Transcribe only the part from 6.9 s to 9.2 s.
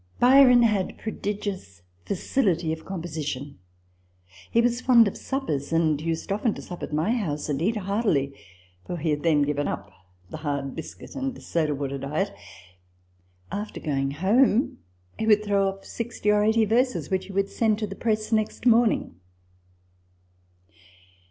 my house and eat heartily (for he